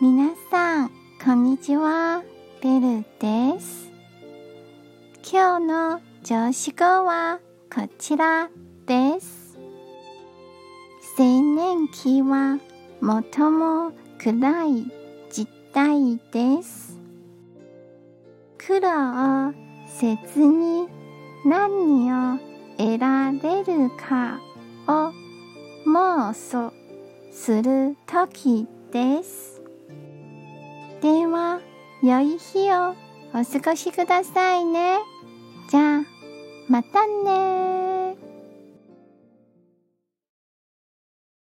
[0.00, 0.90] 皆さん、
[1.24, 2.24] こんにちは。
[2.60, 3.92] ベルです。
[5.22, 7.38] 今日の上司語は
[7.72, 8.50] こちら
[8.86, 9.56] です。
[11.16, 12.58] 青年期は
[13.00, 14.92] 最も暗い
[15.30, 16.98] 実態です。
[18.58, 19.54] 苦労
[19.86, 20.88] せずに
[21.46, 22.38] 何を
[22.76, 24.40] 得られるか
[24.88, 25.12] を
[25.88, 26.72] 妄想
[27.30, 29.53] する時です。
[31.04, 31.60] では、
[32.02, 32.94] 良い日を
[33.38, 34.96] お過ごしくださいね。
[35.68, 36.02] じゃあ、
[36.66, 37.73] またね